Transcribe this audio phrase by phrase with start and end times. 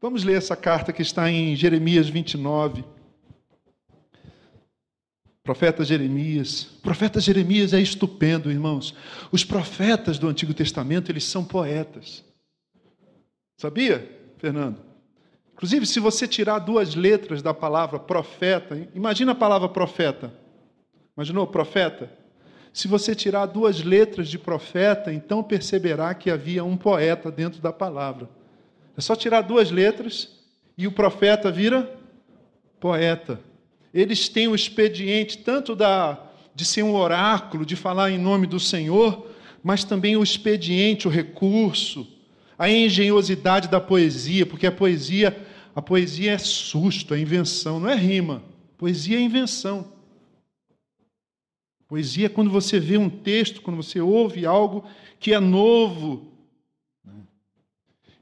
[0.00, 2.84] Vamos ler essa carta que está em Jeremias 29.
[5.42, 6.64] Profeta Jeremias.
[6.82, 8.94] Profeta Jeremias é estupendo, irmãos.
[9.30, 12.24] Os profetas do Antigo Testamento, eles são poetas.
[13.58, 14.80] Sabia, Fernando?
[15.52, 20.32] Inclusive, se você tirar duas letras da palavra profeta, imagina a palavra profeta.
[21.16, 22.10] Imaginou profeta?
[22.72, 27.72] Se você tirar duas letras de profeta, então perceberá que havia um poeta dentro da
[27.72, 28.28] palavra.
[28.96, 30.30] É só tirar duas letras
[30.76, 31.98] e o profeta vira
[32.78, 33.40] poeta.
[33.92, 36.20] Eles têm o expediente tanto da,
[36.54, 39.30] de ser um oráculo, de falar em nome do Senhor,
[39.62, 42.06] mas também o expediente, o recurso,
[42.58, 45.36] a engenhosidade da poesia, porque a poesia,
[45.74, 48.42] a poesia é susto, é invenção, não é rima.
[48.76, 49.92] Poesia é invenção.
[51.88, 54.84] Poesia é quando você vê um texto, quando você ouve algo
[55.18, 56.33] que é novo.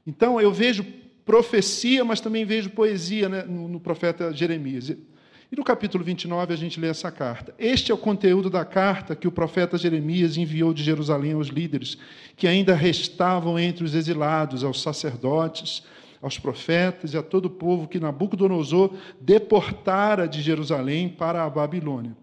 [0.05, 0.85] Então eu vejo
[1.25, 4.89] profecia, mas também vejo poesia né, no, no profeta Jeremias.
[4.89, 7.53] E no capítulo 29 a gente lê essa carta.
[7.59, 11.97] Este é o conteúdo da carta que o profeta Jeremias enviou de Jerusalém aos líderes
[12.35, 15.83] que ainda restavam entre os exilados, aos sacerdotes,
[16.21, 22.17] aos profetas e a todo o povo que Nabucodonosor deportara de Jerusalém para a Babilônia.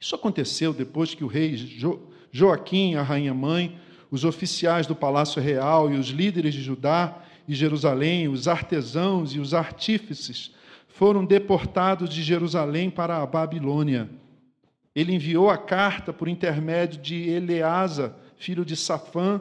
[0.00, 2.00] Isso aconteceu depois que o rei jo
[2.32, 3.76] Joaquim, a rainha mãe,
[4.10, 9.38] os oficiais do palácio real e os líderes de Judá e Jerusalém, os artesãos e
[9.38, 10.52] os artífices
[10.88, 14.10] foram deportados de Jerusalém para a Babilônia.
[14.94, 19.40] Ele enviou a carta por intermédio de Eleasa, filho de Safã,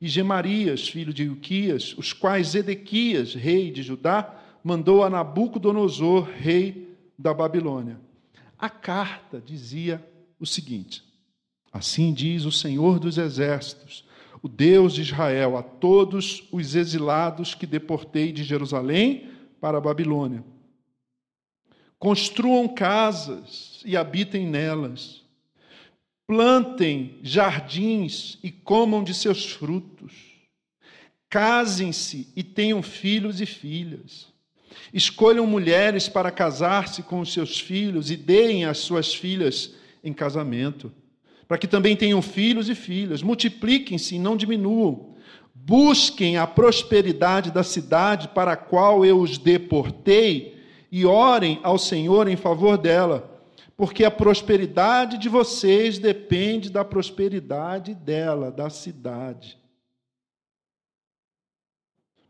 [0.00, 6.96] e Gemarias, filho de Uquias, os quais Edequias, rei de Judá, mandou a Nabucodonosor, rei
[7.18, 8.00] da Babilônia.
[8.58, 10.04] A carta dizia
[10.38, 11.04] o seguinte:
[11.72, 14.04] Assim diz o Senhor dos Exércitos,
[14.42, 19.28] o Deus de Israel, a todos os exilados que deportei de Jerusalém
[19.60, 20.44] para a Babilônia.
[21.98, 25.22] Construam casas e habitem nelas,
[26.26, 30.12] plantem jardins e comam de seus frutos,
[31.28, 34.28] casem-se e tenham filhos e filhas,
[34.94, 40.90] escolham mulheres para casar-se com os seus filhos e deem as suas filhas em casamento,
[41.50, 45.16] para que também tenham filhos e filhas, multipliquem-se e não diminuam.
[45.52, 50.62] Busquem a prosperidade da cidade para a qual eu os deportei
[50.92, 53.42] e orem ao Senhor em favor dela,
[53.76, 59.58] porque a prosperidade de vocês depende da prosperidade dela, da cidade.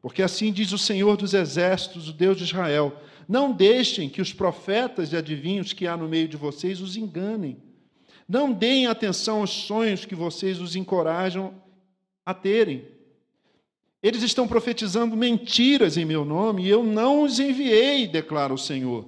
[0.00, 2.97] Porque assim diz o Senhor dos Exércitos, o Deus de Israel:
[3.28, 7.69] não deixem que os profetas e adivinhos que há no meio de vocês os enganem.
[8.30, 11.52] Não deem atenção aos sonhos que vocês os encorajam
[12.24, 13.00] a terem
[14.02, 19.06] eles estão profetizando mentiras em meu nome e eu não os enviei, declara o Senhor.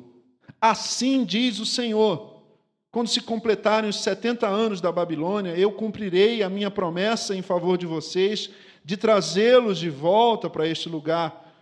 [0.60, 2.43] Assim diz o Senhor.
[2.91, 7.78] Quando se completarem os 70 anos da Babilônia, eu cumprirei a minha promessa em favor
[7.78, 8.50] de vocês
[8.84, 11.54] de trazê-los de volta para este lugar,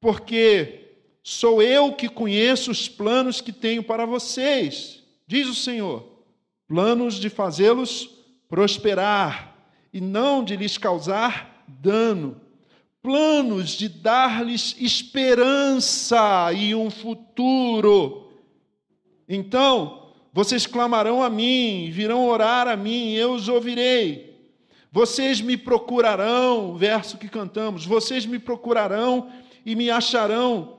[0.00, 0.90] porque
[1.22, 6.13] sou eu que conheço os planos que tenho para vocês, diz o Senhor.
[6.74, 8.10] Planos de fazê-los
[8.48, 9.54] prosperar
[9.92, 12.40] e não de lhes causar dano
[13.00, 18.32] planos de dar-lhes esperança e um futuro.
[19.28, 24.50] Então, vocês clamarão a mim, virão orar a mim, eu os ouvirei.
[24.90, 29.30] Vocês me procurarão, verso que cantamos, vocês me procurarão
[29.64, 30.78] e me acharão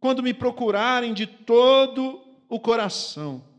[0.00, 3.55] quando me procurarem de todo o coração.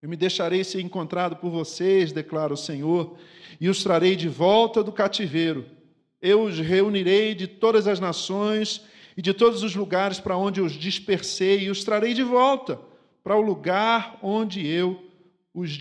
[0.00, 3.18] Eu me deixarei ser encontrado por vocês, declara o Senhor,
[3.60, 5.78] e os trarei de volta do cativeiro
[6.20, 8.84] eu os reunirei de todas as nações
[9.16, 12.80] e de todos os lugares para onde os dispersei e os trarei de volta
[13.22, 15.04] para o lugar onde eu
[15.52, 15.76] os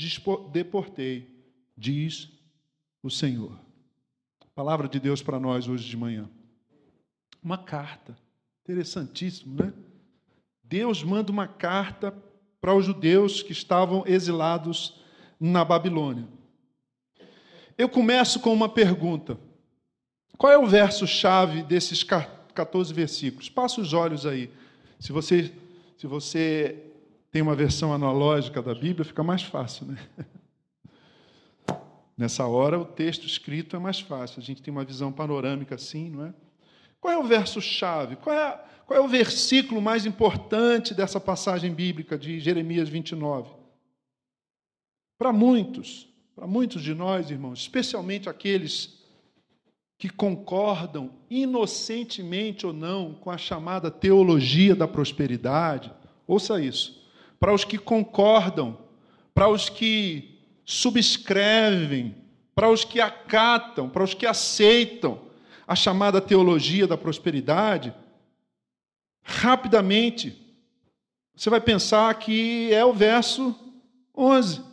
[0.52, 1.28] deportei,
[1.76, 2.30] diz
[3.02, 3.58] o Senhor.
[4.56, 6.30] Palavra de Deus para nós hoje de manhã.
[7.44, 8.18] Uma carta.
[8.64, 9.74] Interessantíssimo, né?
[10.64, 12.12] Deus manda uma carta
[12.60, 15.00] para os judeus que estavam exilados
[15.40, 16.28] na Babilônia.
[17.78, 19.38] Eu começo com uma pergunta.
[20.38, 23.50] Qual é o verso-chave desses 14 versículos?
[23.50, 24.52] Passa os olhos aí.
[25.00, 25.54] Se você,
[25.98, 26.84] se você
[27.32, 29.98] tem uma versão analógica da Bíblia, fica mais fácil, né?
[32.18, 34.40] Nessa hora, o texto escrito é mais fácil.
[34.40, 36.34] A gente tem uma visão panorâmica assim, não é?
[37.00, 38.16] Qual é o verso-chave?
[38.18, 43.52] Qual, é, qual é o versículo mais importante dessa passagem bíblica de Jeremias 29?
[45.18, 48.98] Para muitos, para muitos de nós, irmãos, especialmente aqueles
[49.98, 55.92] que concordam, inocentemente ou não, com a chamada teologia da prosperidade,
[56.28, 57.04] ouça isso,
[57.40, 58.78] para os que concordam,
[59.34, 62.16] para os que subscrevem,
[62.54, 65.27] para os que acatam, para os que aceitam
[65.68, 67.94] a chamada teologia da prosperidade,
[69.22, 70.48] rapidamente
[71.36, 73.56] você vai pensar que é o verso
[74.16, 74.64] 11.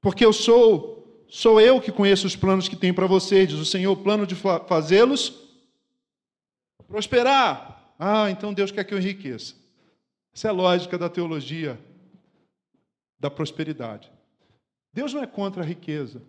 [0.00, 3.66] Porque eu sou, sou eu que conheço os planos que tenho para vocês, diz o
[3.66, 5.50] Senhor, o plano de fazê-los
[6.88, 7.94] prosperar.
[7.98, 9.54] Ah, então Deus quer que eu enriqueça.
[10.32, 11.78] Essa é a lógica da teologia
[13.18, 14.10] da prosperidade.
[14.94, 16.22] Deus não é contra a riqueza,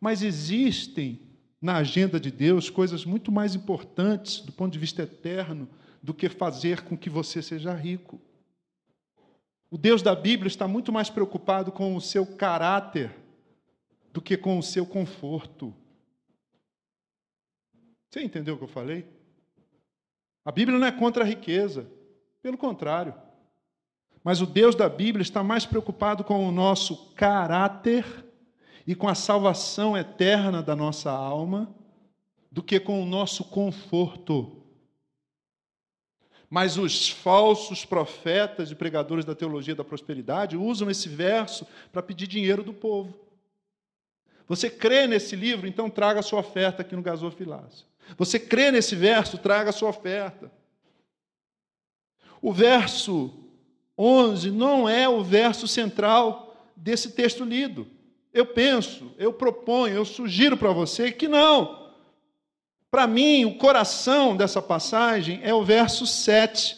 [0.00, 1.20] mas existem
[1.64, 5.66] na agenda de Deus coisas muito mais importantes do ponto de vista eterno
[6.02, 8.20] do que fazer com que você seja rico.
[9.70, 13.16] O Deus da Bíblia está muito mais preocupado com o seu caráter
[14.12, 15.74] do que com o seu conforto.
[18.10, 19.06] Você entendeu o que eu falei?
[20.44, 21.90] A Bíblia não é contra a riqueza,
[22.42, 23.14] pelo contrário.
[24.22, 28.04] Mas o Deus da Bíblia está mais preocupado com o nosso caráter
[28.86, 31.74] e com a salvação eterna da nossa alma
[32.50, 34.62] do que com o nosso conforto.
[36.48, 42.26] Mas os falsos profetas e pregadores da teologia da prosperidade usam esse verso para pedir
[42.26, 43.18] dinheiro do povo.
[44.46, 47.86] Você crê nesse livro, então traga sua oferta aqui no gasofilácio.
[48.18, 50.52] Você crê nesse verso, traga sua oferta.
[52.42, 53.32] O verso
[53.96, 57.86] 11 não é o verso central desse texto lido.
[58.34, 61.92] Eu penso, eu proponho, eu sugiro para você que não.
[62.90, 66.76] Para mim, o coração dessa passagem é o verso 7.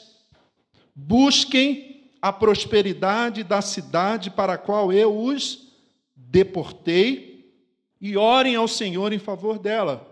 [0.95, 5.73] Busquem a prosperidade da cidade para a qual eu os
[6.15, 7.55] deportei
[7.99, 10.07] e orem ao Senhor em favor dela.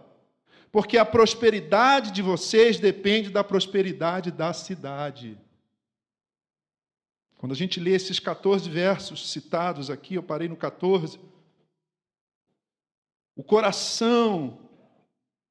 [0.72, 5.38] Porque a prosperidade de vocês depende da prosperidade da cidade.
[7.36, 11.18] Quando a gente lê esses 14 versos citados aqui, eu parei no 14.
[13.36, 14.64] O coração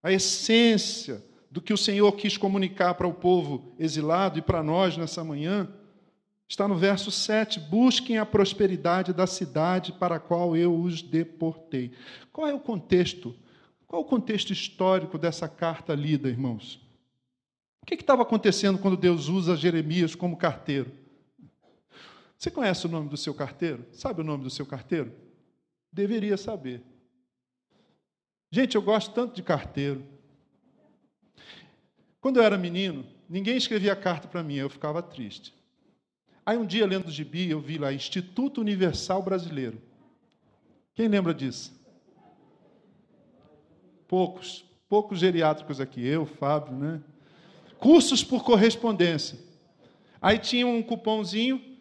[0.03, 4.97] a essência do que o Senhor quis comunicar para o povo exilado e para nós
[4.97, 5.69] nessa manhã,
[6.47, 11.93] está no verso 7: Busquem a prosperidade da cidade para a qual eu os deportei.
[12.33, 13.33] Qual é o contexto?
[13.87, 16.81] Qual é o contexto histórico dessa carta lida, irmãos?
[17.81, 20.91] O que estava acontecendo quando Deus usa Jeremias como carteiro?
[22.37, 23.85] Você conhece o nome do seu carteiro?
[23.93, 25.13] Sabe o nome do seu carteiro?
[25.91, 26.92] Deveria saber.
[28.53, 30.05] Gente, eu gosto tanto de carteiro.
[32.21, 35.55] Quando eu era menino, ninguém escrevia carta para mim, eu ficava triste.
[36.45, 39.81] Aí um dia, lendo o gibi, eu vi lá Instituto Universal Brasileiro.
[40.93, 41.73] Quem lembra disso?
[44.07, 47.01] Poucos, poucos geriátricos aqui, eu, Fábio, né?
[47.79, 49.39] Cursos por correspondência.
[50.21, 51.72] Aí tinha um cupomzinho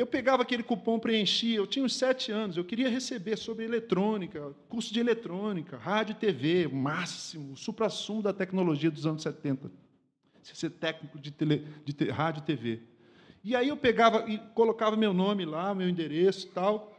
[0.00, 4.54] eu pegava aquele cupom, preenchia, eu tinha uns sete anos, eu queria receber sobre eletrônica,
[4.66, 9.70] curso de eletrônica, rádio e TV, o máximo, o supra-sumo da tecnologia dos anos 70.
[10.42, 12.80] Ser técnico de, tele, de rádio e TV.
[13.44, 16.96] E aí eu pegava e colocava meu nome lá, meu endereço e tal,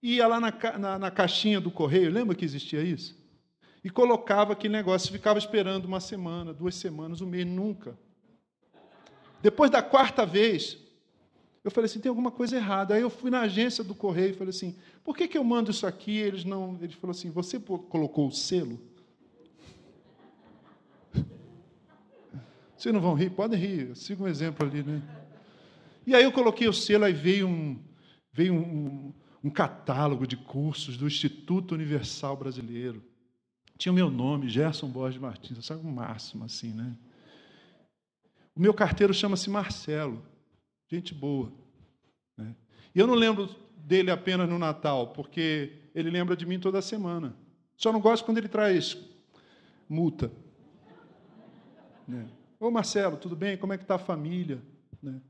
[0.00, 3.18] ia lá na, na, na caixinha do correio, lembra que existia isso?
[3.82, 7.98] E colocava aquele negócio, ficava esperando uma semana, duas semanas, um mês, nunca.
[9.42, 10.83] Depois da quarta vez,
[11.64, 12.94] eu falei assim, tem alguma coisa errada.
[12.94, 15.70] Aí eu fui na agência do correio e falei assim, por que, que eu mando
[15.70, 16.18] isso aqui?
[16.18, 16.78] Eles não.
[16.80, 18.78] Ele falou assim, você colocou o selo?
[22.76, 23.30] Vocês não vão rir?
[23.30, 25.02] Podem rir, siga um exemplo ali, né?
[26.06, 27.82] E aí eu coloquei o selo, aí veio um,
[28.30, 33.02] veio um, um catálogo de cursos do Instituto Universal Brasileiro.
[33.78, 36.94] Tinha o meu nome, Gerson Borges Martins, sabe o máximo assim, né?
[38.54, 40.33] O meu carteiro chama-se Marcelo.
[40.94, 41.52] Gente boa.
[42.36, 42.54] Né?
[42.94, 43.48] E eu não lembro
[43.78, 47.34] dele apenas no Natal, porque ele lembra de mim toda semana.
[47.76, 48.96] Só não gosto quando ele traz
[49.88, 50.30] multa.
[52.06, 52.28] Né?
[52.60, 53.56] Ô Marcelo, tudo bem?
[53.56, 54.62] Como é que está a família?
[55.02, 55.20] Né?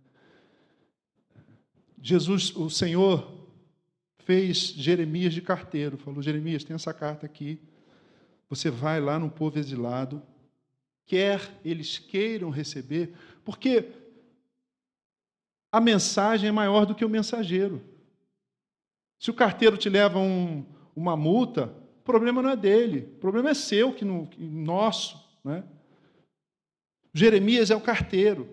[2.02, 3.49] Jesus, o Senhor,
[4.18, 5.97] fez Jeremias de carteiro.
[5.97, 7.59] Falou: Jeremias, tem essa carta aqui.
[8.50, 10.23] Você vai lá no povo exilado,
[11.06, 14.03] quer eles queiram receber, porque
[15.75, 17.83] a mensagem é maior do que o mensageiro.
[19.19, 20.64] Se o carteiro te leva um,
[20.95, 25.21] uma multa, o problema não é dele, o problema é seu, que, no, que nosso.
[25.43, 25.64] Né?
[27.12, 28.49] Jeremias é o carteiro.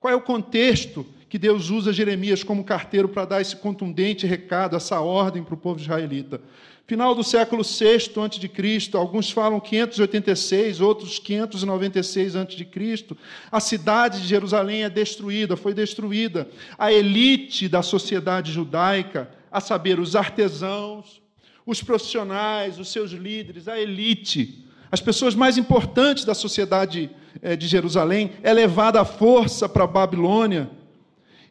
[0.00, 1.04] Qual é o contexto
[1.34, 5.56] que Deus usa Jeremias como carteiro para dar esse contundente recado, essa ordem para o
[5.56, 6.40] povo israelita.
[6.86, 13.16] Final do século VI a.C., alguns falam 586, outros 596 a.C.,
[13.50, 16.48] a cidade de Jerusalém é destruída, foi destruída.
[16.78, 21.20] A elite da sociedade judaica, a saber, os artesãos,
[21.66, 27.10] os profissionais, os seus líderes, a elite, as pessoas mais importantes da sociedade
[27.42, 30.70] eh, de Jerusalém, é levada à força para a Babilônia.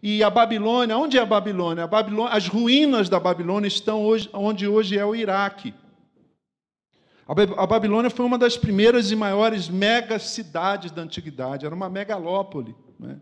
[0.05, 1.85] E a Babilônia, onde é a Babilônia?
[1.85, 2.33] a Babilônia?
[2.33, 5.73] As ruínas da Babilônia estão hoje, onde hoje é o Iraque.
[7.25, 12.75] A Babilônia foi uma das primeiras e maiores megacidades da antiguidade, era uma megalópole.
[12.99, 13.17] Né?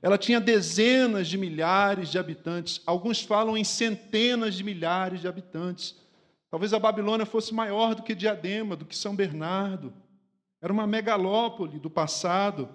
[0.00, 5.96] Ela tinha dezenas de milhares de habitantes, alguns falam em centenas de milhares de habitantes.
[6.48, 9.92] Talvez a Babilônia fosse maior do que Diadema, do que São Bernardo.
[10.62, 12.68] Era uma megalópole do passado.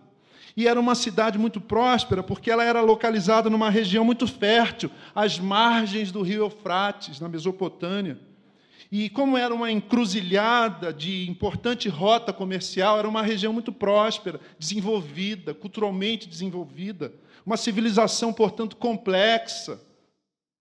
[0.58, 5.38] E era uma cidade muito próspera, porque ela era localizada numa região muito fértil, às
[5.38, 8.20] margens do rio Eufrates, na Mesopotâmia.
[8.92, 15.54] E como era uma encruzilhada de importante rota comercial, era uma região muito próspera, desenvolvida,
[15.54, 17.14] culturalmente desenvolvida,
[17.46, 19.80] uma civilização, portanto, complexa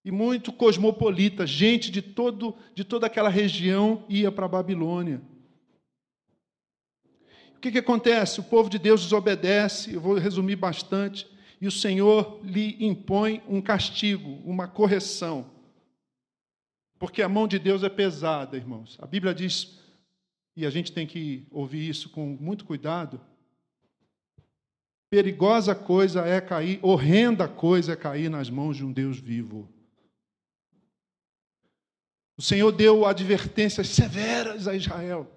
[0.05, 1.47] e muito cosmopolita.
[1.47, 5.23] Gente de, todo, de toda aquela região ia para a Babilônia.
[7.67, 8.39] Que, que acontece?
[8.39, 11.27] O povo de Deus desobedece, eu vou resumir bastante,
[11.61, 15.51] e o Senhor lhe impõe um castigo, uma correção.
[16.97, 18.97] Porque a mão de Deus é pesada, irmãos.
[19.03, 19.81] A Bíblia diz,
[20.55, 23.21] e a gente tem que ouvir isso com muito cuidado,
[25.11, 29.69] perigosa coisa é cair, horrenda coisa é cair nas mãos de um Deus vivo.
[32.37, 35.36] O Senhor deu advertências severas a Israel.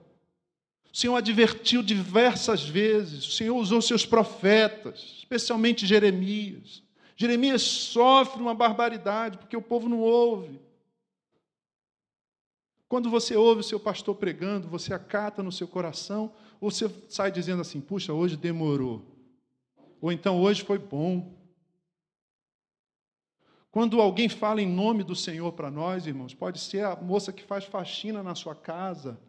[0.91, 3.27] O Senhor advertiu diversas vezes.
[3.27, 6.81] O Senhor usou seus profetas, especialmente Jeremias.
[7.15, 10.59] Jeremias sofre uma barbaridade porque o povo não ouve.
[12.87, 17.31] Quando você ouve o seu pastor pregando, você acata no seu coração, ou você sai
[17.31, 19.05] dizendo assim: puxa, hoje demorou.
[20.01, 21.37] Ou então hoje foi bom.
[23.69, 27.43] Quando alguém fala em nome do Senhor para nós, irmãos, pode ser a moça que
[27.43, 29.19] faz faxina na sua casa.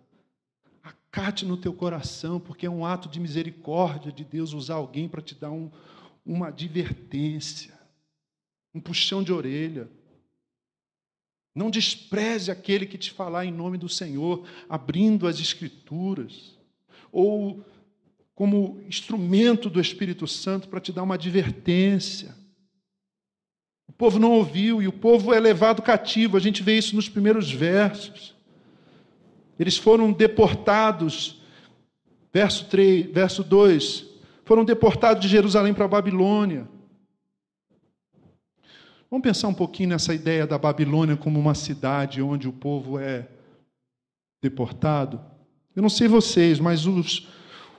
[1.12, 5.20] Acate no teu coração, porque é um ato de misericórdia de Deus usar alguém para
[5.20, 5.68] te dar um,
[6.24, 7.76] uma advertência,
[8.72, 9.90] um puxão de orelha.
[11.52, 16.56] Não despreze aquele que te falar em nome do Senhor, abrindo as Escrituras,
[17.10, 17.64] ou
[18.32, 22.36] como instrumento do Espírito Santo para te dar uma advertência.
[23.88, 26.36] O povo não ouviu e o povo é levado cativo.
[26.36, 28.34] A gente vê isso nos primeiros versos.
[29.60, 31.38] Eles foram deportados,
[32.32, 34.06] verso 3, verso 2,
[34.42, 36.66] foram deportados de Jerusalém para a Babilônia.
[39.10, 43.28] Vamos pensar um pouquinho nessa ideia da Babilônia como uma cidade onde o povo é
[44.42, 45.20] deportado.
[45.76, 47.28] Eu não sei vocês, mas os,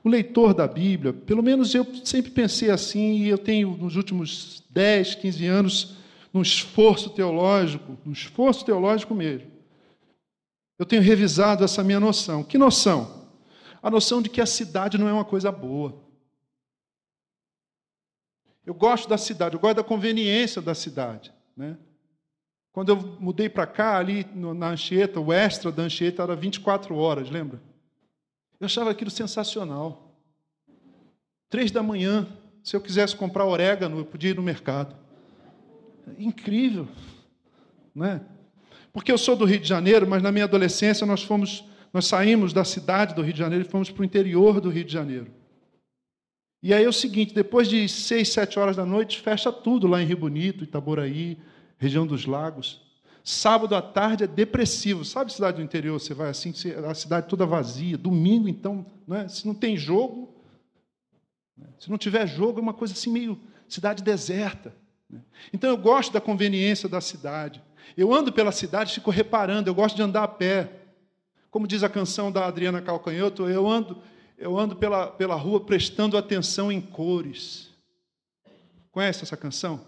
[0.04, 4.64] o leitor da Bíblia, pelo menos eu sempre pensei assim, e eu tenho nos últimos
[4.70, 5.96] 10, 15 anos
[6.32, 9.61] num esforço teológico, num esforço teológico mesmo.
[10.82, 12.44] Eu tenho revisado essa minha noção.
[12.44, 13.30] Que noção?
[13.84, 16.02] A noção de que a cidade não é uma coisa boa.
[18.66, 21.32] Eu gosto da cidade, eu gosto da conveniência da cidade.
[21.56, 21.78] Né?
[22.74, 27.30] Quando eu mudei para cá, ali na Anchieta, o extra da Anchieta era 24 horas,
[27.30, 27.62] lembra?
[28.60, 30.18] Eu achava aquilo sensacional.
[31.48, 32.28] Três da manhã,
[32.64, 34.96] se eu quisesse comprar orégano, eu podia ir no mercado.
[36.18, 36.88] Incrível,
[37.94, 38.41] não é?
[38.94, 42.54] Porque eu sou do Rio de Janeiro, mas na minha adolescência nós fomos, nós saímos
[42.54, 45.32] da cidade do Rio de Janeiro e fomos para o interior do Rio de Janeiro.
[46.64, 50.02] E aí é o seguinte, depois de seis, sete horas da noite, fecha tudo lá
[50.02, 51.38] em Rio Bonito, Itaboraí,
[51.78, 52.82] região dos lagos.
[53.24, 55.04] Sábado à tarde é depressivo.
[55.06, 56.00] Sabe cidade do interior?
[56.00, 56.54] Você vai assim,
[56.88, 57.98] a cidade toda vazia.
[57.98, 59.28] Domingo, então, né?
[59.28, 60.36] se não tem jogo,
[61.58, 61.68] né?
[61.80, 64.74] se não tiver jogo, é uma coisa assim meio cidade deserta.
[65.10, 65.22] Né?
[65.52, 67.62] Então eu gosto da conveniência da cidade.
[67.96, 70.70] Eu ando pela cidade, fico reparando, eu gosto de andar a pé.
[71.50, 74.02] Como diz a canção da Adriana Calcanhoto, eu ando,
[74.38, 77.70] eu ando pela, pela rua prestando atenção em cores.
[78.92, 79.86] Conhece essa canção?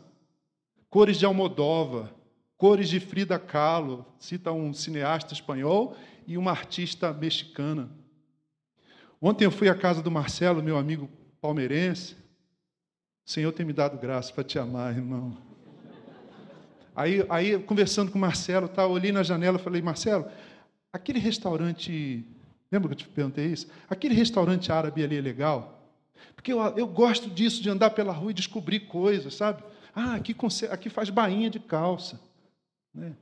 [0.89, 2.13] Cores de Almodóvar,
[2.57, 5.95] cores de Frida Kahlo, cita um cineasta espanhol
[6.27, 7.89] e uma artista mexicana.
[9.21, 11.09] Ontem eu fui à casa do Marcelo, meu amigo
[11.41, 12.15] palmeirense,
[13.25, 15.52] o Senhor tem me dado graça para te amar, irmão.
[16.95, 20.27] Aí, aí conversando com o Marcelo, tá, olhei na janela e falei, Marcelo,
[20.91, 22.23] aquele restaurante,
[22.71, 23.67] lembra que eu te perguntei isso?
[23.89, 25.81] Aquele restaurante árabe ali é legal?
[26.35, 29.63] Porque eu, eu gosto disso, de andar pela rua e descobrir coisas, sabe?
[29.95, 30.35] Ah, aqui,
[30.69, 32.19] aqui faz bainha de calça.
[32.93, 33.13] Né?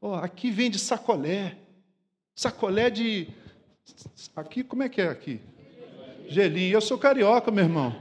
[0.00, 1.56] Oh, aqui vende sacolé.
[2.34, 3.28] Sacolé de.
[4.34, 5.40] Aqui, como é que é aqui?
[6.28, 6.72] Gelinho.
[6.72, 7.94] Eu sou carioca, meu irmão.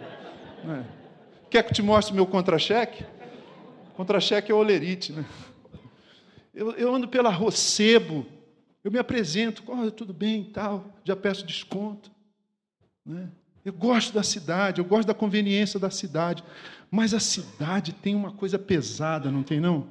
[0.63, 0.85] Né?
[1.49, 3.05] Quer que eu te mostre meu contra-cheque?
[3.95, 5.25] Contra-cheque é olerite, né?
[6.53, 8.25] Eu, eu, ando pela rua, sebo,
[8.83, 12.11] eu me apresento, oh, tudo bem tal, já peço desconto.
[13.05, 13.29] Né?
[13.65, 16.43] Eu gosto da cidade, eu gosto da conveniência da cidade,
[16.91, 19.87] mas a cidade tem uma coisa pesada, não tem não?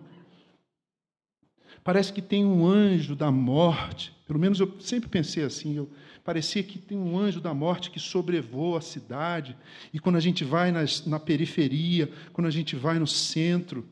[1.83, 5.91] Parece que tem um anjo da morte, pelo menos eu sempre pensei assim, eu,
[6.25, 9.57] parecia que tem um anjo da morte que sobrevoa a cidade,
[9.93, 13.87] e quando a gente vai nas, na periferia, quando a gente vai no centro,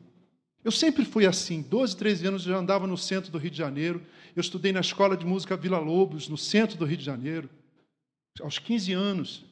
[0.63, 3.57] eu sempre fui assim, 12, 13 anos eu já andava no centro do Rio de
[3.57, 4.01] Janeiro,
[4.35, 7.49] eu estudei na escola de música Vila Lobos, no centro do Rio de Janeiro,
[8.39, 9.45] aos 15 anos.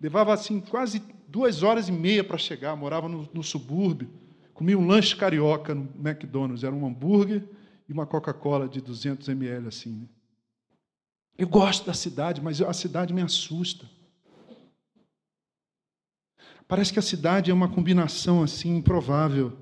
[0.00, 4.08] Levava assim quase duas horas e meia para chegar, morava no, no subúrbio,
[4.54, 7.44] comia um lanche carioca no McDonald's, era um hambúrguer
[7.88, 9.90] e uma Coca-Cola de 200 ml assim.
[9.90, 10.08] Né?
[11.38, 13.86] Eu gosto da cidade, mas a cidade me assusta.
[16.66, 19.56] Parece que a cidade é uma combinação assim improvável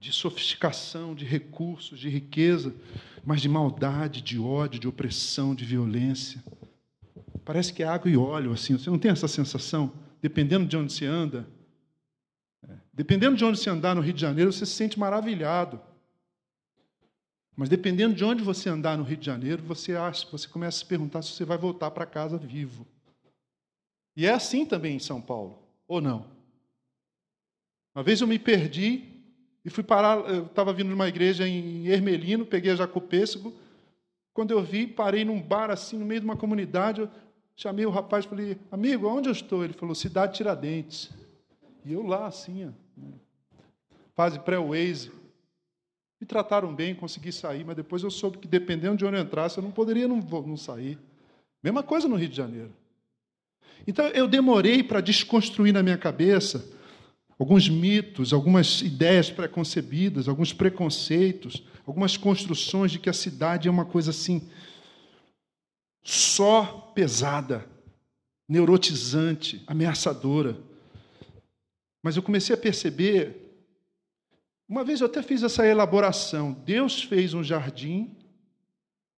[0.00, 2.74] de sofisticação, de recursos, de riqueza,
[3.24, 6.42] mas de maldade, de ódio, de opressão, de violência.
[7.44, 8.76] Parece que é água e óleo, assim.
[8.76, 9.92] Você não tem essa sensação?
[10.20, 11.46] Dependendo de onde você anda.
[12.68, 12.74] É.
[12.92, 15.80] Dependendo de onde você andar no Rio de Janeiro, você se sente maravilhado.
[17.56, 20.80] Mas dependendo de onde você andar no Rio de Janeiro, você acha, você começa a
[20.80, 22.86] se perguntar se você vai voltar para casa vivo.
[24.14, 25.58] E é assim também em São Paulo,
[25.88, 26.26] ou não?
[27.94, 29.04] Uma vez eu me perdi
[29.64, 33.54] e fui parar, eu estava vindo de uma igreja em Ermelino, peguei a Jacopêssego.
[34.34, 37.10] Quando eu vi, parei num bar assim, no meio de uma comunidade, eu
[37.56, 39.64] chamei o rapaz e falei, amigo, onde eu estou?
[39.64, 41.10] Ele falou, Cidade Tiradentes.
[41.86, 42.72] E eu lá, assim, ó,
[44.14, 45.10] fase pré-Waze.
[46.20, 49.58] Me trataram bem, consegui sair, mas depois eu soube que dependendo de onde eu entrasse,
[49.58, 50.98] eu não poderia não, não sair.
[51.62, 52.72] Mesma coisa no Rio de Janeiro.
[53.86, 56.72] Então eu demorei para desconstruir na minha cabeça
[57.38, 63.84] alguns mitos, algumas ideias preconcebidas, alguns preconceitos, algumas construções de que a cidade é uma
[63.84, 64.48] coisa assim
[66.02, 67.66] só pesada,
[68.48, 70.56] neurotizante, ameaçadora.
[72.02, 73.45] Mas eu comecei a perceber,
[74.68, 78.16] uma vez eu até fiz essa elaboração, Deus fez um jardim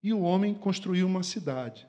[0.02, 1.88] e o homem construiu uma cidade.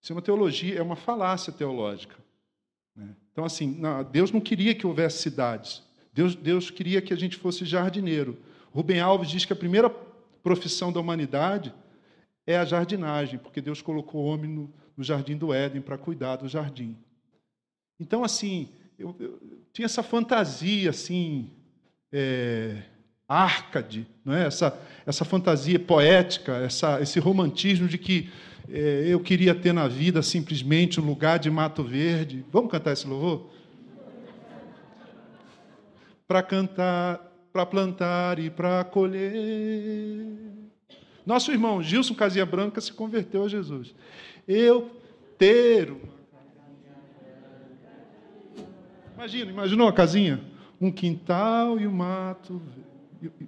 [0.00, 2.14] Isso é uma teologia, é uma falácia teológica.
[2.94, 3.16] Né?
[3.32, 3.80] Então, assim,
[4.12, 5.82] Deus não queria que houvesse cidades.
[6.12, 8.38] Deus, Deus queria que a gente fosse jardineiro.
[8.70, 9.90] Rubem Alves diz que a primeira
[10.42, 11.74] profissão da humanidade
[12.46, 16.36] é a jardinagem, porque Deus colocou o homem no, no jardim do Éden para cuidar
[16.36, 16.96] do jardim.
[17.98, 19.40] Então, assim, eu, eu
[19.72, 21.50] tinha essa fantasia, assim,
[22.12, 22.82] é,
[24.24, 24.46] não é?
[24.46, 28.30] essa, essa fantasia poética, essa, esse romantismo de que
[28.68, 32.44] é, eu queria ter na vida simplesmente um lugar de mato verde.
[32.52, 33.50] Vamos cantar esse louvor?
[36.26, 37.18] Para cantar,
[37.52, 40.26] para plantar e para colher.
[41.26, 43.94] Nosso irmão Gilson Casia Branca se converteu a Jesus.
[44.46, 44.90] Eu
[45.36, 46.13] ter uma
[49.24, 50.38] Imagina, imaginou a casinha?
[50.78, 52.60] Um quintal e um mato,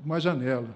[0.03, 0.75] uma janela.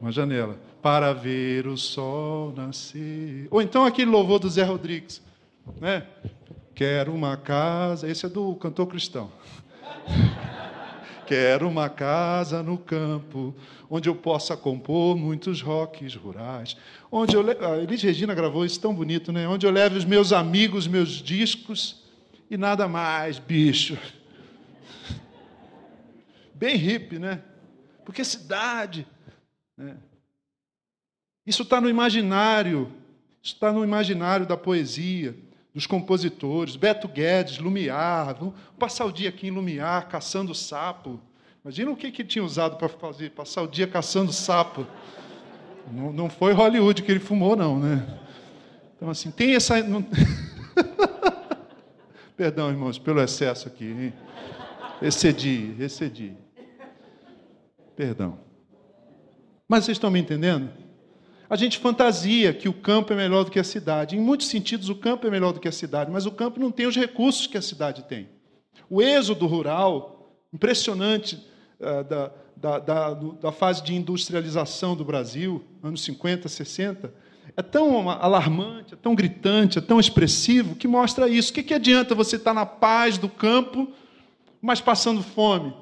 [0.00, 3.46] Uma janela para ver o sol nascer.
[3.52, 5.22] Ou então aquele louvor do Zé Rodrigues,
[5.80, 6.08] né?
[6.74, 9.30] Quero uma casa, esse é do cantor cristão.
[11.24, 13.54] Quero uma casa no campo,
[13.88, 16.76] onde eu possa compor muitos rocks rurais.
[17.12, 17.52] Onde eu le...
[17.64, 19.46] a Elis Regina gravou isso tão bonito, né?
[19.46, 22.04] Onde eu levo os meus amigos, meus discos
[22.50, 23.96] e nada mais, bicho.
[26.56, 27.42] Bem hippie, né?
[28.04, 29.06] Porque cidade.
[29.76, 29.96] Né?
[31.46, 32.90] Isso está no imaginário,
[33.42, 35.36] está no imaginário da poesia,
[35.74, 41.20] dos compositores, Beto Guedes, Lumiar, vamos passar o dia aqui em Lumiar, caçando sapo.
[41.62, 44.86] Imagina o que, que tinha usado para fazer, passar o dia caçando sapo.
[45.92, 48.18] Não, não foi Hollywood que ele fumou, não, né?
[48.96, 49.82] Então, assim, tem essa.
[49.84, 50.02] Não...
[52.34, 53.84] Perdão, irmãos, pelo excesso aqui.
[53.84, 54.12] Hein?
[55.02, 56.45] Excedi, excedi.
[57.96, 58.38] Perdão.
[59.66, 60.70] Mas vocês estão me entendendo?
[61.48, 64.16] A gente fantasia que o campo é melhor do que a cidade.
[64.16, 66.70] Em muitos sentidos, o campo é melhor do que a cidade, mas o campo não
[66.70, 68.28] tem os recursos que a cidade tem.
[68.90, 71.42] O êxodo rural, impressionante,
[71.80, 77.12] uh, da, da, da, da, fase de industrialização do Brasil, anos 50, 60,
[77.56, 81.50] é tão alarmante, é tão gritante, é tão expressivo, que mostra isso.
[81.50, 83.92] O que, que adianta você estar na paz do campo
[84.66, 85.72] mas passando fome.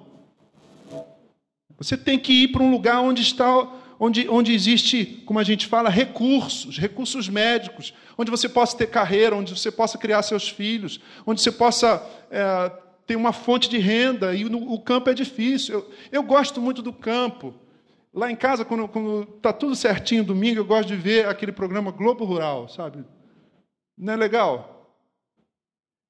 [1.78, 5.66] Você tem que ir para um lugar onde está, onde, onde existe, como a gente
[5.66, 11.00] fala, recursos, recursos médicos, onde você possa ter carreira, onde você possa criar seus filhos,
[11.26, 12.72] onde você possa é,
[13.06, 14.34] ter uma fonte de renda.
[14.34, 15.74] E no, o campo é difícil.
[15.74, 17.54] Eu, eu gosto muito do campo.
[18.12, 22.24] Lá em casa, quando está tudo certinho domingo, eu gosto de ver aquele programa Globo
[22.24, 23.04] Rural, sabe?
[23.98, 24.73] Não é legal?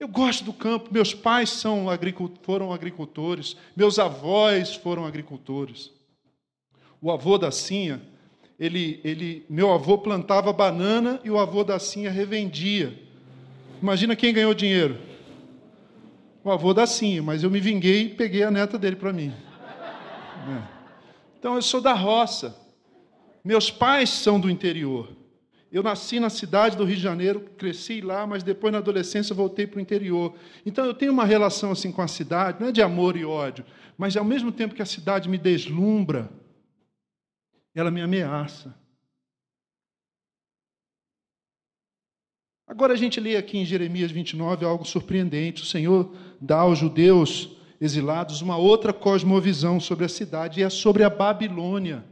[0.05, 0.93] Eu gosto do campo.
[0.93, 1.87] Meus pais são
[2.43, 5.91] foram agricultores, meus avós foram agricultores.
[7.01, 8.03] O avô da Cinha,
[8.61, 13.03] ele, ele, meu avô plantava banana e o avô da Cinha revendia.
[13.81, 14.99] Imagina quem ganhou dinheiro.
[16.45, 19.33] O avô da Cinha, mas eu me vinguei e peguei a neta dele para mim.
[19.33, 20.63] É.
[21.39, 22.55] Então eu sou da roça.
[23.43, 25.14] Meus pais são do interior.
[25.75, 29.67] Eu nasci na cidade do Rio de Janeiro, cresci lá, mas depois na adolescência voltei
[29.67, 30.33] para o interior.
[30.65, 33.67] Então eu tenho uma relação assim com a cidade, não é de amor e ódio,
[33.99, 36.31] mas ao mesmo tempo que a cidade me deslumbra,
[37.75, 38.73] ela me ameaça.
[42.69, 45.65] Agora a gente lê aqui em Jeremias 29 algo surpreendente.
[45.65, 51.03] O Senhor dá aos judeus exilados uma outra cosmovisão sobre a cidade, e é sobre
[51.03, 52.05] a Babilônia.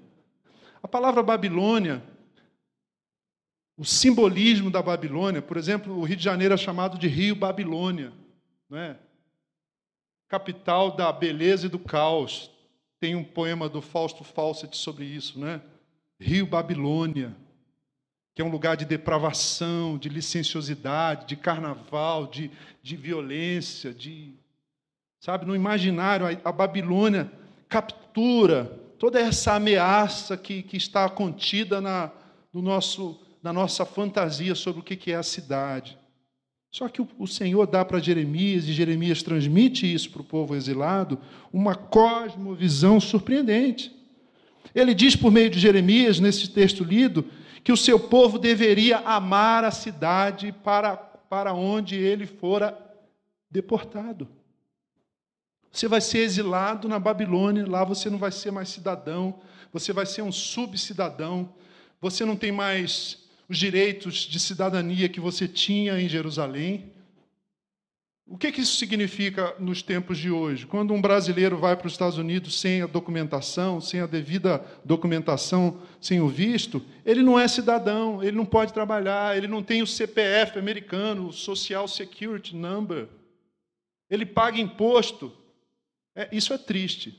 [0.83, 2.03] A palavra Babilônia,
[3.83, 8.12] o simbolismo da Babilônia, por exemplo, o Rio de Janeiro é chamado de Rio Babilônia,
[8.71, 8.97] não é?
[10.29, 12.49] capital da beleza e do caos.
[13.01, 15.61] Tem um poema do Fausto Fawcett sobre isso, né?
[16.21, 17.35] Rio Babilônia,
[18.37, 22.53] que é um lugar de depravação, de licenciosidade, de carnaval, de,
[22.85, 24.33] de violência, de
[25.18, 27.31] Sabe, no imaginário, a, Babilônia
[27.68, 28.64] captura
[28.97, 32.12] toda essa ameaça que, que está contida na,
[32.53, 35.98] no nosso, na nossa fantasia sobre o que é a cidade.
[36.70, 41.18] Só que o, Senhor dá para Jeremias, e Jeremias transmite isso para o povo exilado,
[41.52, 43.94] uma cosmovisão surpreendente.
[44.74, 47.26] Ele diz por meio de Jeremias, nesse texto lido,
[47.62, 52.78] que o seu povo deveria amar a cidade para, para onde ele fora
[53.50, 54.26] deportado.
[55.70, 60.07] Você vai ser exilado na Babilônia, lá você não vai ser mais cidadão, você vai
[60.07, 61.52] ser um subcidadão,
[62.00, 66.92] você não tem mais os direitos de cidadania que você tinha em Jerusalém.
[68.26, 70.66] O que, que isso significa nos tempos de hoje?
[70.66, 75.83] Quando um brasileiro vai para os Estados Unidos sem a documentação, sem a devida documentação,
[76.00, 79.87] sem o visto, ele não é cidadão, ele não pode trabalhar, ele não tem o
[79.87, 83.09] CPF americano, o Social Security Number,
[84.09, 85.33] ele paga imposto,
[86.14, 87.18] é, isso é triste.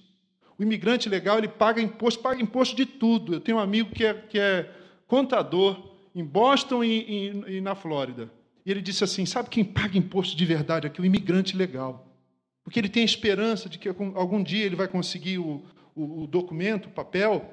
[0.58, 3.34] O imigrante legal, ele paga imposto, paga imposto de tudo.
[3.34, 4.72] Eu tenho um amigo que é, que é
[5.08, 7.00] contador em Boston e,
[7.48, 8.32] e, e na Flórida.
[8.66, 11.02] E ele disse assim: sabe quem paga imposto de verdade aqui?
[11.02, 12.08] O imigrante legal.
[12.64, 15.62] Porque ele tem a esperança de que algum dia ele vai conseguir o,
[15.96, 17.52] o, o documento, o papel,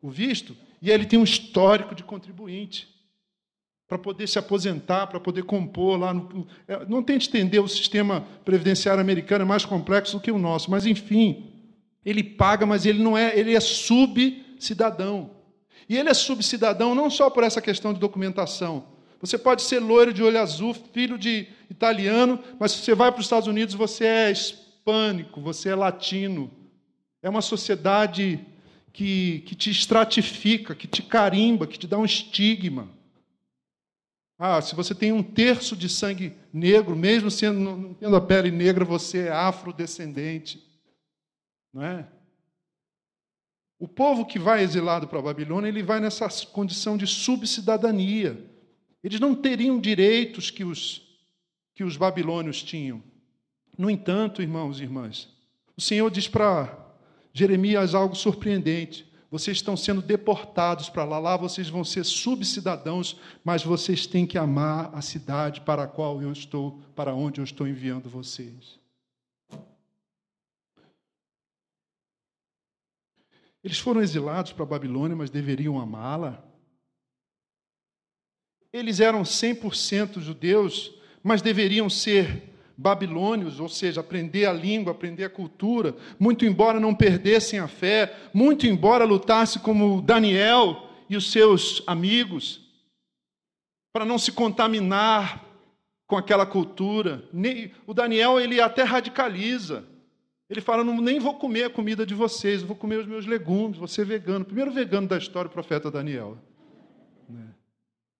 [0.00, 2.88] o visto, e ele tem um histórico de contribuinte
[3.88, 6.14] para poder se aposentar, para poder compor lá.
[6.14, 10.38] No, é, não tente entender o sistema previdenciário americano, é mais complexo do que o
[10.38, 11.50] nosso, mas enfim,
[12.04, 15.30] ele paga, mas ele não é, ele é subcidadão.
[15.88, 18.86] E ele é subcidadão não só por essa questão de documentação.
[19.20, 23.20] Você pode ser loiro de olho azul, filho de italiano, mas se você vai para
[23.20, 26.50] os Estados Unidos, você é hispânico, você é latino.
[27.22, 28.44] É uma sociedade
[28.92, 32.88] que, que te estratifica, que te carimba, que te dá um estigma.
[34.36, 38.50] Ah, se você tem um terço de sangue negro, mesmo sendo, não tendo a pele
[38.50, 40.60] negra, você é afrodescendente.
[41.72, 42.08] Não é?
[43.82, 48.48] O povo que vai exilado para a Babilônia, ele vai nessa condição de subcidadania.
[49.02, 51.02] Eles não teriam direitos que os,
[51.74, 53.02] que os babilônios tinham.
[53.76, 55.28] No entanto, irmãos e irmãs,
[55.76, 56.78] o Senhor diz para
[57.32, 59.04] Jeremias algo surpreendente.
[59.28, 64.38] Vocês estão sendo deportados para lá, lá vocês vão ser subcidadãos, mas vocês têm que
[64.38, 68.80] amar a cidade para a qual eu estou, para onde eu estou enviando vocês.
[73.64, 76.42] Eles foram exilados para a Babilônia, mas deveriam amá-la.
[78.72, 85.30] Eles eram 100% judeus, mas deveriam ser babilônios, ou seja, aprender a língua, aprender a
[85.30, 91.82] cultura, muito embora não perdessem a fé, muito embora lutasse como Daniel e os seus
[91.86, 92.60] amigos,
[93.92, 95.44] para não se contaminar
[96.06, 97.28] com aquela cultura.
[97.86, 99.86] O Daniel ele até radicaliza.
[100.48, 103.78] Ele fala: não, nem vou comer a comida de vocês, vou comer os meus legumes,
[103.78, 104.44] vou ser vegano.
[104.44, 106.38] Primeiro vegano da história, o profeta Daniel.
[107.28, 107.48] Né?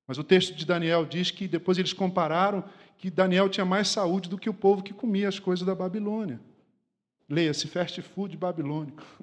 [0.06, 2.64] Mas o texto de Daniel diz que depois eles compararam
[2.98, 6.40] que Daniel tinha mais saúde do que o povo que comia as coisas da Babilônia.
[7.28, 9.02] Leia-se fast food babilônico.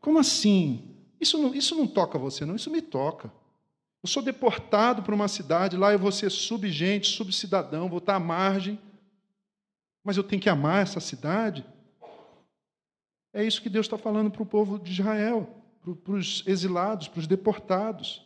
[0.00, 0.94] Como assim?
[1.20, 3.32] Isso não, isso não toca você, não, isso me toca.
[4.02, 8.20] Eu sou deportado para uma cidade, lá eu vou ser subgente, subcidadão, vou estar à
[8.20, 8.78] margem,
[10.08, 11.62] mas eu tenho que amar essa cidade.
[13.30, 15.54] É isso que Deus está falando para o povo de Israel,
[16.02, 18.24] para os exilados, para os deportados.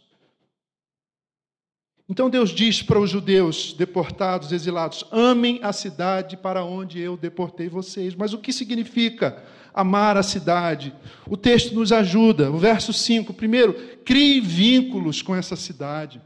[2.08, 7.68] Então Deus diz para os judeus deportados, exilados: amem a cidade para onde eu deportei
[7.68, 8.14] vocês.
[8.14, 9.42] Mas o que significa
[9.74, 10.94] amar a cidade?
[11.28, 12.48] O texto nos ajuda.
[12.52, 16.22] O verso 5: primeiro, crie vínculos com essa cidade.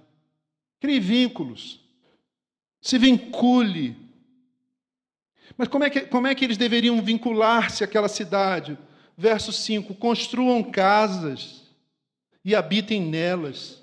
[0.79, 1.81] Crie vínculos.
[2.79, 4.05] Se vincule.
[5.57, 8.79] Mas como é que, como é que eles deveriam vincular-se àquela cidade?
[9.17, 11.65] Verso 5: construam casas
[12.45, 13.83] e habitem nelas.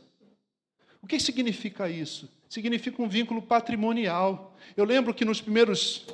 [1.02, 2.32] O que significa isso?
[2.50, 4.56] Significa um vínculo patrimonial.
[4.78, 6.06] Eu lembro que nos primeiros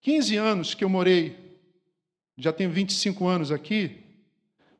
[0.00, 1.36] 15 anos que eu morei,
[2.38, 3.98] já tenho 25 anos aqui,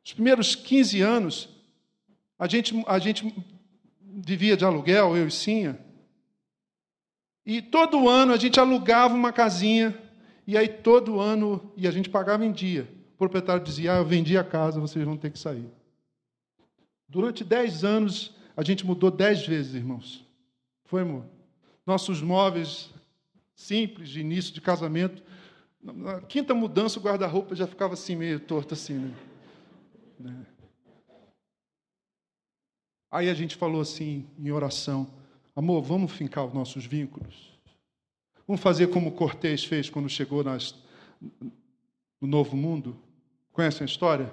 [0.04, 1.48] os primeiros 15 anos,
[2.38, 3.34] a gente, a gente
[4.00, 5.78] vivia de aluguel, eu e Sinha,
[7.46, 9.96] e todo ano a gente alugava uma casinha,
[10.46, 12.88] e aí todo ano, e a gente pagava em dia.
[13.14, 15.70] O proprietário dizia, ah, eu vendi a casa, vocês vão ter que sair.
[17.08, 20.26] Durante 10 anos, a gente mudou dez vezes, irmãos.
[20.84, 21.24] Foi, amor?
[21.86, 22.90] Nossos móveis
[23.54, 25.22] simples, de início de casamento.
[25.80, 29.14] Na quinta mudança, o guarda-roupa já ficava assim, meio torto assim, né?
[30.18, 30.46] né?
[33.10, 35.08] Aí a gente falou assim, em oração:
[35.56, 37.58] amor, vamos fincar os nossos vínculos?
[38.46, 40.74] Vamos fazer como Cortês fez quando chegou nas,
[42.20, 42.96] no Novo Mundo?
[43.52, 44.30] Conhecem a história?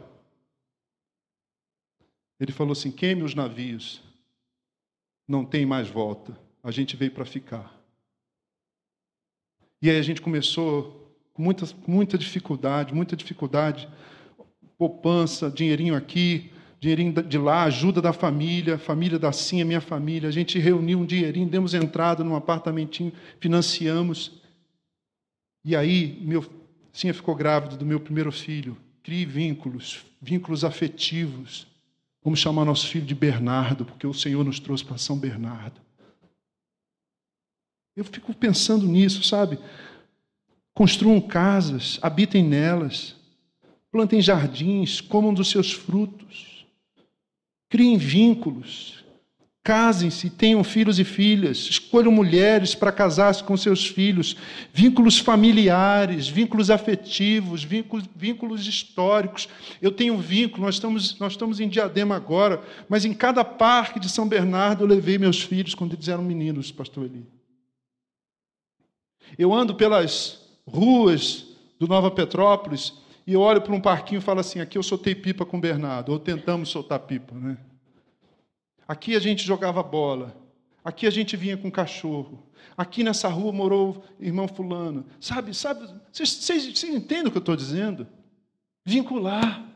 [2.39, 4.03] Ele falou assim: queime os navios
[5.27, 6.37] não tem mais volta.
[6.61, 7.81] A gente veio para ficar.
[9.81, 13.89] E aí a gente começou com muita, muita dificuldade, muita dificuldade,
[14.77, 16.52] poupança, dinheirinho aqui,
[16.83, 20.29] dinheirinho de lá, ajuda da família, família da Sim, a minha família.
[20.29, 24.41] A gente reuniu um dinheirinho, demos entrada num apartamentinho, financiamos.
[25.65, 26.45] E aí, meu,
[26.91, 28.77] Sim ficou grávida do meu primeiro filho.
[29.01, 31.67] Crie vínculos, vínculos afetivos
[32.23, 35.81] Vamos chamar nosso filho de Bernardo, porque o Senhor nos trouxe para São Bernardo.
[37.95, 39.59] Eu fico pensando nisso, sabe?
[40.73, 43.15] Construam casas, habitem nelas,
[43.91, 46.52] plantem jardins, comam dos seus frutos,
[47.73, 49.03] criem vínculos,
[49.63, 54.35] Casem-se, tenham filhos e filhas, escolham mulheres para casar-se com seus filhos,
[54.73, 59.47] vínculos familiares, vínculos afetivos, vínculos, vínculos históricos.
[59.81, 64.01] Eu tenho um vínculo, nós estamos, nós estamos em Diadema agora, mas em cada parque
[64.01, 67.25] de São Bernardo eu levei meus filhos quando eles eram meninos, pastor Eli.
[69.37, 71.45] Eu ando pelas ruas
[71.79, 75.15] do Nova Petrópolis e eu olho para um parquinho e falo assim: aqui eu soltei
[75.15, 77.57] pipa com o Bernardo, ou tentamos soltar pipa, né?
[78.87, 80.35] Aqui a gente jogava bola.
[80.83, 82.43] Aqui a gente vinha com cachorro.
[82.75, 85.05] Aqui nessa rua morou irmão fulano.
[85.19, 88.05] Sabe, sabe, vocês, vocês, vocês entendem o que eu estou dizendo?
[88.85, 89.72] Vincular.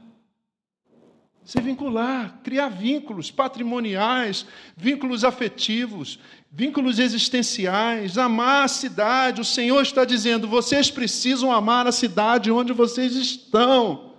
[1.48, 6.20] Se vincular, criar vínculos patrimoniais, vínculos afetivos,
[6.52, 9.40] vínculos existenciais, amar a cidade.
[9.40, 14.12] O Senhor está dizendo: vocês precisam amar a cidade onde vocês estão.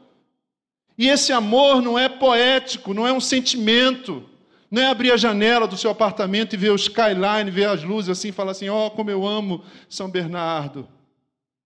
[0.97, 4.25] E esse amor não é poético, não é um sentimento.
[4.71, 8.09] Não é abrir a janela do seu apartamento e ver o skyline, ver as luzes
[8.09, 10.89] assim, falar assim: ó, oh, como eu amo São Bernardo.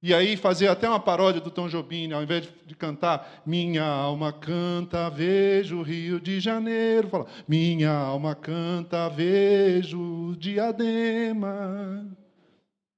[0.02, 4.32] E aí fazer até uma paródia do Tom Jobim, ao invés de cantar Minha alma
[4.32, 12.04] canta, vejo o Rio de Janeiro, fala Minha alma canta, vejo o diadema.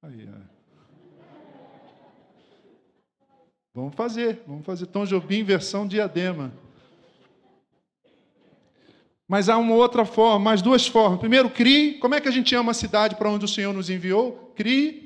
[0.02, 0.26] Aí,
[3.74, 6.52] Vamos fazer, vamos fazer Tom Jobim versão diadema.
[9.28, 11.18] Mas há uma outra forma, mais duas formas.
[11.18, 11.98] Primeiro, crie.
[11.98, 14.52] Como é que a gente ama a cidade para onde o Senhor nos enviou?
[14.54, 15.03] Crie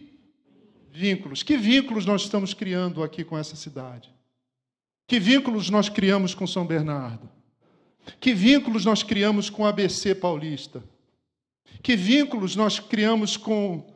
[0.99, 1.45] vínculos.
[1.45, 4.13] Que vínculos nós estamos criando aqui com essa cidade?
[5.07, 7.31] Que vínculos nós criamos com São Bernardo?
[8.19, 10.83] Que vínculos nós criamos com a ABC Paulista?
[11.83, 13.87] Que vínculos nós criamos com,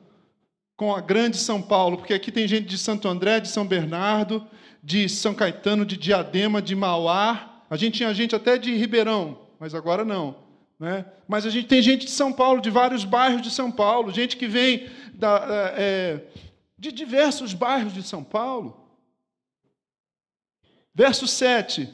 [0.77, 1.99] com a grande São Paulo?
[1.99, 4.47] Porque aqui tem gente de Santo André, de São Bernardo,
[4.81, 7.65] de São Caetano, de Diadema, de Mauá.
[7.69, 10.37] A gente tinha gente até de Ribeirão, mas agora não.
[10.79, 11.05] Né?
[11.27, 14.37] Mas a gente tem gente de São Paulo, de vários bairros de São Paulo, gente
[14.37, 16.21] que vem da, é,
[16.83, 18.77] de diversos bairros de São Paulo.
[20.93, 21.89] Verso 7.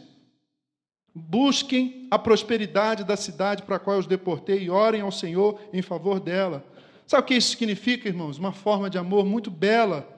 [1.15, 5.83] Busquem a prosperidade da cidade para a qual os deportei e orem ao Senhor em
[5.83, 6.65] favor dela.
[7.07, 8.39] Sabe o que isso significa, irmãos?
[8.39, 10.09] Uma forma de amor muito bela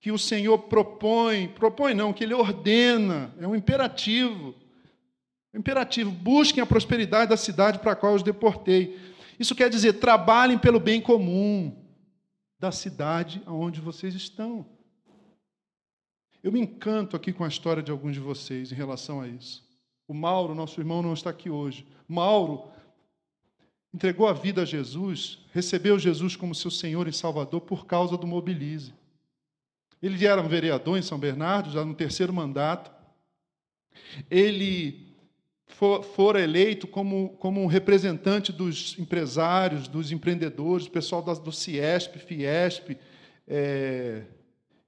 [0.00, 4.54] que o Senhor propõe, propõe não, que Ele ordena, é um imperativo.
[5.52, 8.96] Imperativo, busquem a prosperidade da cidade para a qual os deportei.
[9.40, 11.87] Isso quer dizer, trabalhem pelo bem comum
[12.58, 14.66] da cidade onde vocês estão.
[16.42, 19.66] Eu me encanto aqui com a história de alguns de vocês em relação a isso.
[20.06, 21.86] O Mauro, nosso irmão, não está aqui hoje.
[22.06, 22.70] Mauro
[23.92, 28.26] entregou a vida a Jesus, recebeu Jesus como seu Senhor e Salvador por causa do
[28.26, 28.94] Mobilize.
[30.00, 32.90] Ele era um vereador em São Bernardo, já no terceiro mandato.
[34.30, 35.07] Ele
[35.78, 42.18] for, fora eleito como, como um representante dos empresários, dos empreendedores, do pessoal do Ciesp,
[42.18, 42.96] Fiesp,
[43.46, 44.22] é,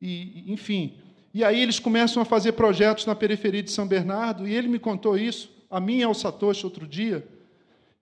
[0.03, 0.94] e, enfim.
[1.33, 4.81] E aí eles começam a fazer projetos na periferia de São Bernardo, e ele me
[4.81, 7.24] contou isso, a mim e ao Satoshi outro dia,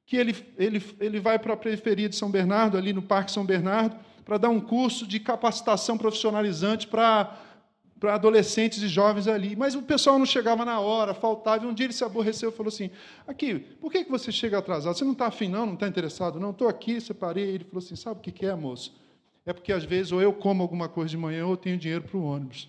[0.06, 3.44] que ele, ele, ele vai para a periferia de São Bernardo, ali no Parque São
[3.44, 7.38] Bernardo, para dar um curso de capacitação profissionalizante para,
[7.98, 9.56] para adolescentes e jovens ali.
[9.56, 11.64] Mas o pessoal não chegava na hora, faltava.
[11.64, 12.90] E um dia ele se aborreceu e falou assim:
[13.26, 14.96] Aqui, por que você chega atrasado?
[14.96, 15.66] Você não está afim, não?
[15.66, 16.38] Não está interessado?
[16.38, 17.48] Não, estou aqui, separei.
[17.48, 18.94] Ele falou assim: Sabe o que é, moço?
[19.44, 22.04] É porque às vezes ou eu como alguma coisa de manhã ou eu tenho dinheiro
[22.04, 22.68] para o ônibus.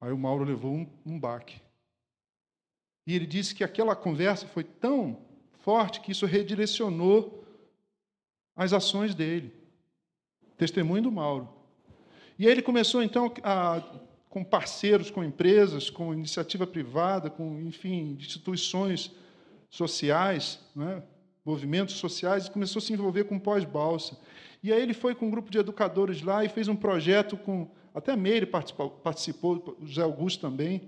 [0.00, 1.62] Aí o Mauro levou um, um baque.
[3.06, 5.18] E ele disse que aquela conversa foi tão
[5.60, 7.42] forte que isso redirecionou
[8.54, 9.50] as ações dele.
[10.58, 11.48] Testemunho do Mauro.
[12.38, 13.82] E aí ele começou, então, a,
[14.28, 19.12] com parceiros, com empresas, com iniciativa privada, com, enfim, instituições
[19.70, 21.02] sociais, né,
[21.44, 24.16] movimentos sociais, e começou a se envolver com pós-balsa.
[24.62, 27.68] E aí ele foi com um grupo de educadores lá e fez um projeto com.
[27.94, 30.82] Até Meire participou, participou, o José Augusto também,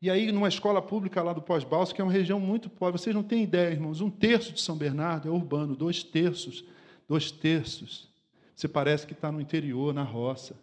[0.00, 3.14] e aí, numa escola pública lá do Pós-Balso, que é uma região muito pobre, vocês
[3.14, 6.64] não têm ideia, irmãos, um terço de São Bernardo é urbano, dois terços,
[7.08, 8.08] dois terços.
[8.56, 10.58] Você parece que está no interior, na roça.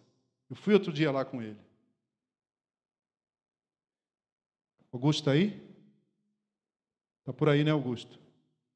[0.50, 1.58] Eu fui outro dia lá com ele.
[4.92, 5.62] Augusto está aí?
[7.20, 8.18] Está por aí, né, Augusto?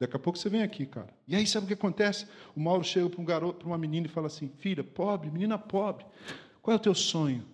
[0.00, 1.12] Daqui a pouco você vem aqui, cara.
[1.26, 2.26] E aí, sabe o que acontece?
[2.57, 5.59] O Mauro chega para um garoto, para uma menina e fala assim: Filha, pobre, menina
[5.59, 6.07] pobre,
[6.62, 7.44] qual é o teu sonho?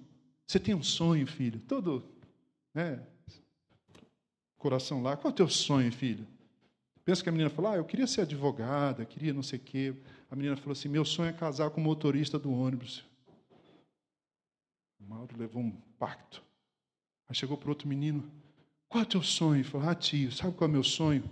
[0.46, 1.58] Você tem um sonho, filho?
[1.60, 2.14] Todo
[2.74, 3.00] né?
[4.58, 6.26] Coração lá, qual é o teu sonho, filho?
[7.04, 9.94] Pensa que a menina falou, ah, eu queria ser advogada, queria não sei o quê.
[10.30, 13.04] A menina falou assim, meu sonho é casar com o motorista do ônibus.
[15.00, 16.42] O Mauro levou um pacto.
[17.28, 18.24] Aí chegou para outro menino,
[18.88, 19.56] qual é o teu sonho?
[19.56, 21.24] Ele falou, ah, tio, sabe qual é o meu sonho?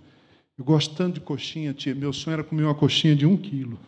[0.57, 1.95] Eu gosto tanto de coxinha, tia.
[1.95, 3.79] Meu sonho era comer uma coxinha de um quilo.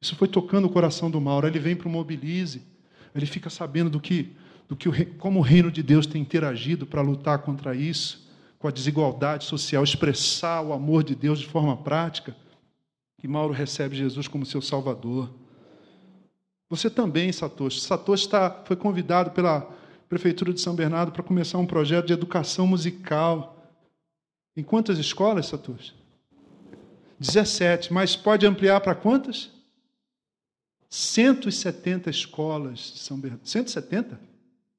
[0.00, 1.46] Isso foi tocando o coração do Mauro.
[1.46, 2.72] Ele vem para o Mobilize
[3.14, 4.32] ele fica sabendo do que,
[4.68, 8.31] do que como o reino de Deus tem interagido para lutar contra isso,
[8.62, 12.36] com a desigualdade social, expressar o amor de Deus de forma prática.
[13.20, 15.28] E Mauro recebe Jesus como seu Salvador.
[16.70, 17.80] Você também, Satoshi.
[17.80, 19.68] Satoshi está, foi convidado pela
[20.08, 23.68] Prefeitura de São Bernardo para começar um projeto de educação musical.
[24.56, 25.92] Em quantas escolas, Satoshi?
[27.18, 29.50] 17, mas pode ampliar para quantas?
[30.88, 33.44] 170 escolas de São Bernardo.
[33.44, 34.20] 170?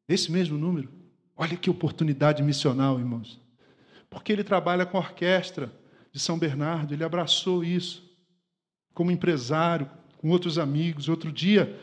[0.08, 0.88] Esse mesmo número.
[1.36, 3.42] Olha que oportunidade missional, irmãos.
[4.13, 5.71] Porque ele trabalha com a orquestra
[6.12, 8.10] de São Bernardo, ele abraçou isso
[8.93, 11.10] como empresário, com outros amigos.
[11.10, 11.78] Outro dia,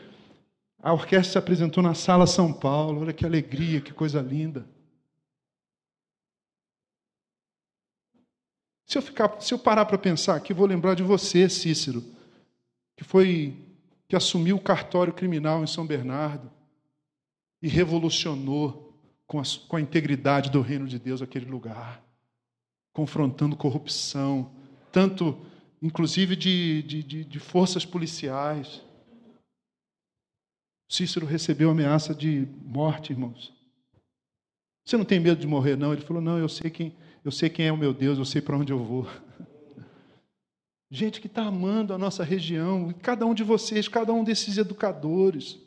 [0.81, 3.01] a orquestra se apresentou na Sala São Paulo.
[3.01, 4.65] Olha que alegria, que coisa linda.
[8.85, 12.03] Se eu, ficar, se eu parar para pensar aqui, vou lembrar de você, Cícero,
[12.97, 13.57] que foi
[14.07, 16.51] que assumiu o cartório criminal em São Bernardo
[17.61, 22.03] e revolucionou com a, com a integridade do reino de Deus aquele lugar,
[22.93, 24.51] confrontando corrupção,
[24.91, 25.37] tanto
[25.81, 28.81] inclusive de, de, de, forças policiais.
[30.89, 33.53] Cícero recebeu ameaça de morte, irmãos.
[34.85, 35.93] Você não tem medo de morrer, não?
[35.93, 38.41] Ele falou: Não, eu sei quem, eu sei quem é o meu Deus, eu sei
[38.41, 39.07] para onde eu vou.
[40.91, 45.57] gente que está amando a nossa região, cada um de vocês, cada um desses educadores.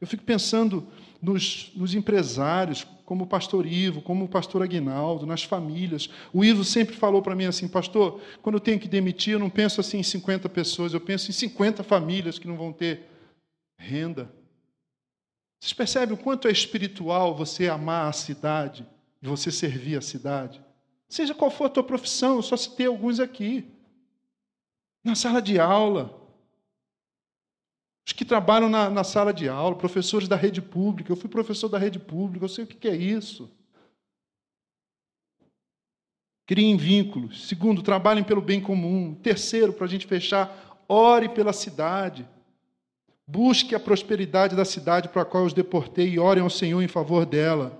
[0.00, 0.86] Eu fico pensando
[1.20, 6.08] nos, nos, empresários, como o pastor Ivo, como o pastor Aguinaldo, nas famílias.
[6.32, 9.50] O Ivo sempre falou para mim assim, pastor, quando eu tenho que demitir, eu não
[9.50, 13.08] penso assim em 50 pessoas, eu penso em 50 famílias que não vão ter
[13.76, 14.32] renda.
[15.60, 18.86] Vocês percebem o quanto é espiritual você amar a cidade
[19.20, 20.62] e você servir a cidade?
[21.08, 23.66] Seja qual for a tua profissão, eu só citei alguns aqui
[25.02, 26.17] na sala de aula.
[28.08, 31.12] Os que trabalham na, na, sala de aula, professores da rede pública.
[31.12, 33.50] Eu fui professor da rede pública, eu sei o que, é isso.
[36.46, 37.46] Criem vínculos.
[37.46, 39.14] Segundo, trabalhem pelo bem comum.
[39.22, 42.26] Terceiro, para a gente fechar, ore pela cidade.
[43.26, 46.88] Busque a prosperidade da cidade para a qual os deportei e orem ao Senhor em
[46.88, 47.78] favor dela.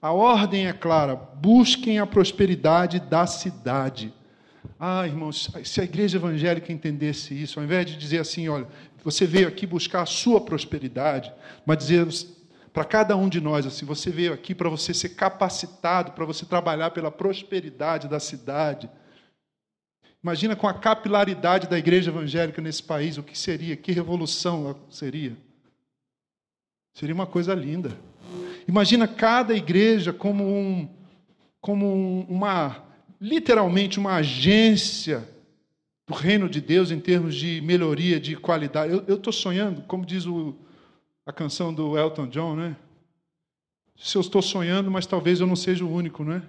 [0.00, 4.14] A ordem é clara: busquem a prosperidade da cidade.
[4.80, 8.66] Ah, irmãos, se a igreja evangélica entendesse isso, ao invés de dizer assim, olha,
[9.06, 11.32] você veio aqui buscar a sua prosperidade,
[11.64, 12.08] mas dizer
[12.72, 16.44] para cada um de nós assim, você veio aqui para você ser capacitado, para você
[16.44, 18.90] trabalhar pela prosperidade da cidade.
[20.20, 25.36] Imagina com a capilaridade da igreja evangélica nesse país, o que seria, que revolução seria.
[26.92, 27.96] Seria uma coisa linda.
[28.66, 30.88] Imagina cada igreja como um,
[31.60, 32.84] como uma
[33.20, 35.35] literalmente uma agência
[36.06, 38.92] do reino de Deus em termos de melhoria, de qualidade.
[39.06, 40.54] Eu estou sonhando, como diz o,
[41.24, 42.76] a canção do Elton John, né?
[43.96, 46.42] Se eu estou sonhando, mas talvez eu não seja o único, não é?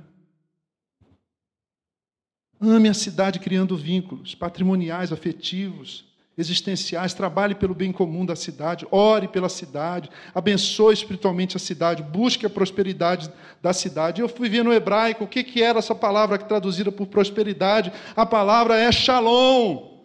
[2.60, 6.07] Ame a cidade criando vínculos patrimoniais, afetivos,
[6.38, 12.46] existenciais, trabalhe pelo bem comum da cidade, ore pela cidade, abençoe espiritualmente a cidade, busque
[12.46, 13.32] a prosperidade
[13.62, 14.22] da cidade.
[14.22, 17.92] Eu fui ver no hebraico o que, que era essa palavra traduzida por prosperidade.
[18.16, 19.98] A palavra é shalom.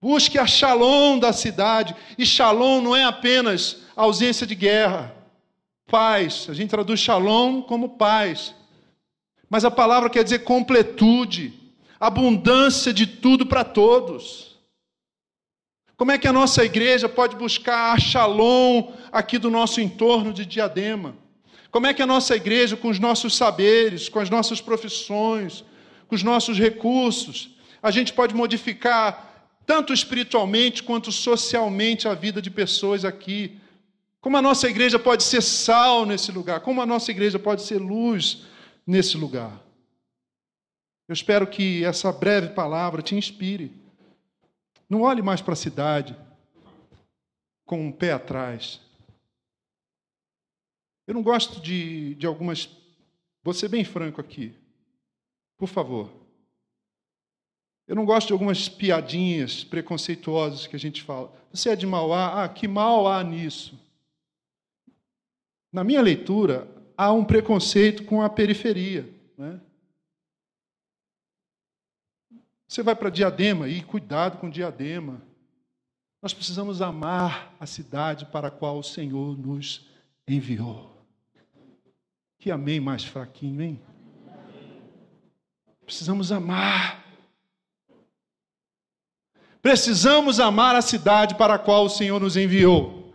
[0.00, 1.94] Busque a shalom da cidade.
[2.16, 5.14] E shalom não é apenas ausência de guerra,
[5.86, 6.46] paz.
[6.48, 8.54] A gente traduz shalom como paz.
[9.48, 11.52] Mas a palavra quer dizer completude,
[12.00, 14.45] abundância de tudo para todos.
[15.96, 20.44] Como é que a nossa igreja pode buscar a shalom aqui do nosso entorno de
[20.44, 21.16] diadema?
[21.70, 25.64] Como é que a nossa igreja, com os nossos saberes, com as nossas profissões,
[26.06, 32.50] com os nossos recursos, a gente pode modificar tanto espiritualmente quanto socialmente a vida de
[32.50, 33.58] pessoas aqui?
[34.20, 36.60] Como a nossa igreja pode ser sal nesse lugar?
[36.60, 38.42] Como a nossa igreja pode ser luz
[38.86, 39.62] nesse lugar?
[41.08, 43.85] Eu espero que essa breve palavra te inspire
[44.88, 46.16] não olhe mais para a cidade
[47.64, 48.80] com um pé atrás.
[51.06, 52.68] Eu não gosto de, de algumas.
[53.42, 54.54] Vou ser bem franco aqui.
[55.56, 56.10] Por favor.
[57.86, 61.32] Eu não gosto de algumas piadinhas preconceituosas que a gente fala.
[61.52, 62.42] Você é de Mauá?
[62.42, 63.78] Ah, que mal há nisso?
[65.72, 66.66] Na minha leitura,
[66.96, 69.08] há um preconceito com a periferia.
[69.38, 69.60] Né?
[72.66, 75.22] Você vai para Diadema e cuidado com Diadema.
[76.20, 79.86] Nós precisamos amar a cidade para a qual o Senhor nos
[80.26, 80.96] enviou.
[82.38, 83.80] Que amém mais fraquinho, hein?
[85.84, 87.04] Precisamos amar.
[89.62, 93.05] Precisamos amar a cidade para a qual o Senhor nos enviou.